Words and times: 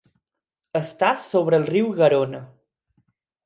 Està 0.79 1.11
sobre 1.25 1.61
el 1.61 1.69
riu 1.77 1.95
Garona. 2.03 2.43